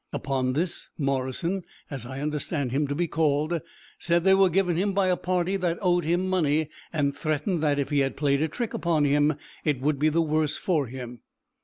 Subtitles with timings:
[0.11, 3.61] Upon this, Morrison, as I understand him to be called,
[3.99, 7.77] said they were given him by a party that owed him money, and threatened that,
[7.77, 11.19] if he had played a trick upon him, it would be the worse for him."